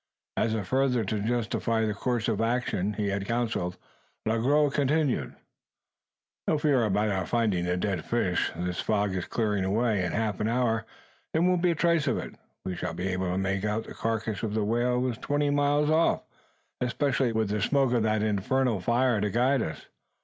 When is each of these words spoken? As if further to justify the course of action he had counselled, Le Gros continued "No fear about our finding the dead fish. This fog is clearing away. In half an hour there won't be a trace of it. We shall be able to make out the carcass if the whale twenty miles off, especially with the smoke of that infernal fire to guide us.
As 0.35 0.55
if 0.55 0.65
further 0.65 1.05
to 1.05 1.19
justify 1.19 1.85
the 1.85 1.93
course 1.93 2.27
of 2.27 2.41
action 2.41 2.93
he 2.93 3.09
had 3.09 3.27
counselled, 3.27 3.77
Le 4.25 4.39
Gros 4.39 4.73
continued 4.73 5.35
"No 6.47 6.57
fear 6.57 6.83
about 6.85 7.09
our 7.11 7.27
finding 7.27 7.65
the 7.65 7.77
dead 7.77 8.03
fish. 8.03 8.51
This 8.55 8.81
fog 8.81 9.13
is 9.13 9.25
clearing 9.27 9.63
away. 9.63 10.03
In 10.03 10.11
half 10.11 10.39
an 10.39 10.47
hour 10.47 10.87
there 11.33 11.43
won't 11.43 11.61
be 11.61 11.69
a 11.69 11.75
trace 11.75 12.07
of 12.07 12.17
it. 12.17 12.33
We 12.65 12.75
shall 12.75 12.95
be 12.95 13.09
able 13.09 13.29
to 13.29 13.37
make 13.37 13.63
out 13.63 13.83
the 13.83 13.93
carcass 13.93 14.41
if 14.41 14.55
the 14.55 14.63
whale 14.65 15.13
twenty 15.21 15.51
miles 15.51 15.91
off, 15.91 16.23
especially 16.81 17.31
with 17.31 17.49
the 17.49 17.61
smoke 17.61 17.93
of 17.93 18.01
that 18.01 18.23
infernal 18.23 18.79
fire 18.81 19.21
to 19.21 19.29
guide 19.29 19.61
us. 19.61 19.85